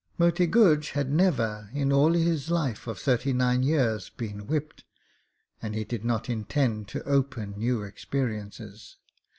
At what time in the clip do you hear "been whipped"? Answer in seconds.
4.09-4.83